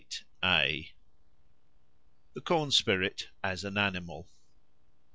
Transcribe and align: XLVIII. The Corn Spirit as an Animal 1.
XLVIII. 0.43 0.93
The 2.33 2.41
Corn 2.41 2.71
Spirit 2.71 3.27
as 3.43 3.63
an 3.63 3.77
Animal 3.77 4.23
1. 4.23 4.27